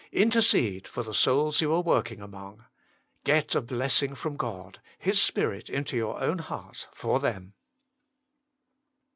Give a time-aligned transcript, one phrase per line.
[0.11, 2.65] Intercede for the souls you are working among.
[3.23, 7.53] Get a blessing from God, His Spirit into your own heart, for them.